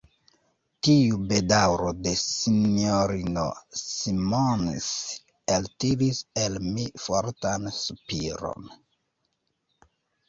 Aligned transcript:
Tiu 0.85 1.17
bedaŭro 1.31 1.89
de 2.05 2.13
S-ino 2.21 3.43
Simons 3.81 4.87
eltiris 5.59 6.23
el 6.47 6.59
mi 6.71 6.87
fortan 7.05 7.71
sopiron. 7.79 8.69